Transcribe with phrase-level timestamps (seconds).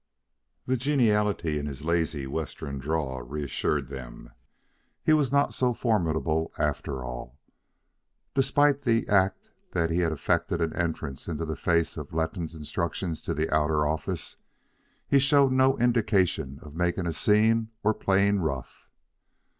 [0.65, 4.31] The geniality in his lazy Western drawl reassured them.
[5.03, 7.37] He was not so formidable, after all.
[8.33, 13.21] Despite the act that he had effected an entrance in the face of Letton's instructions
[13.21, 14.37] to the outer office,
[15.07, 18.87] he showed no indication of making a scene or playing rough.